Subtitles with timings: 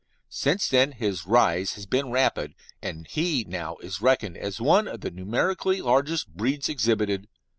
[0.31, 5.01] Since then his rise has been rapid, and he now is reckoned as one of
[5.01, 7.27] the numerically largest breeds exhibited.